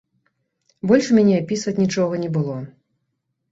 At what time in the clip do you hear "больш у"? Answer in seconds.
0.91-1.19